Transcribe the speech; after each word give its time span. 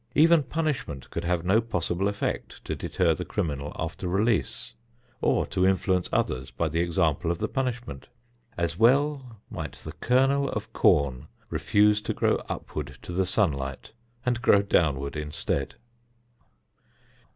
Even 0.15 0.41
punishment 0.41 1.07
could 1.11 1.23
have 1.25 1.45
no 1.45 1.61
possible 1.61 2.07
effect 2.07 2.65
to 2.65 2.75
deter 2.75 3.13
the 3.13 3.23
criminal 3.23 3.71
after 3.77 4.07
release, 4.07 4.73
or 5.21 5.45
to 5.45 5.63
influence 5.63 6.09
others 6.11 6.49
by 6.49 6.67
the 6.67 6.79
example 6.79 7.29
of 7.29 7.37
the 7.37 7.47
punishment. 7.47 8.07
As 8.57 8.79
well 8.79 9.39
might 9.51 9.73
the 9.73 9.91
kernel 9.91 10.49
of 10.49 10.73
corn 10.73 11.27
refuse 11.51 12.01
to 12.01 12.15
grow 12.15 12.37
upward 12.49 12.97
to 13.03 13.11
the 13.11 13.27
sunlight, 13.27 13.91
and 14.25 14.41
grow 14.41 14.63
downward 14.63 15.15
instead. 15.15 15.75